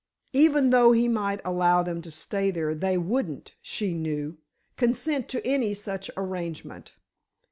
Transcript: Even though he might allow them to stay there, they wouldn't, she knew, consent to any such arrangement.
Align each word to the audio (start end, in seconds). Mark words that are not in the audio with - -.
Even 0.33 0.71
though 0.71 0.93
he 0.93 1.07
might 1.07 1.41
allow 1.45 1.83
them 1.83 2.01
to 2.01 2.09
stay 2.09 2.49
there, 2.49 2.73
they 2.73 2.97
wouldn't, 2.97 3.53
she 3.61 3.93
knew, 3.93 4.39
consent 4.75 5.29
to 5.29 5.45
any 5.45 5.75
such 5.75 6.09
arrangement. 6.17 6.95